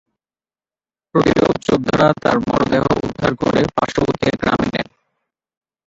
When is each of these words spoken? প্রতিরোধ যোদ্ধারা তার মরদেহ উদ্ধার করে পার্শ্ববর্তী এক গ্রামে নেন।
প্রতিরোধ 1.15 1.55
যোদ্ধারা 1.67 2.09
তার 2.23 2.37
মরদেহ 2.47 2.83
উদ্ধার 3.03 3.31
করে 3.41 3.61
পার্শ্ববর্তী 3.75 4.25
এক 4.27 4.37
গ্রামে 4.41 4.67
নেন। 4.73 4.87